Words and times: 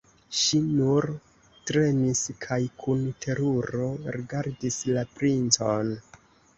Ŝi 0.43 0.61
nur 0.69 1.07
tremis 1.71 2.23
kaj 2.47 2.59
kun 2.85 3.05
teruro 3.27 3.93
rigardis 4.19 4.83
la 4.99 5.09
princon. 5.17 5.99